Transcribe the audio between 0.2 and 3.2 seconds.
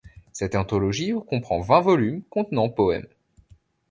Cette anthologie comprend vingt volumes contenant poèmes.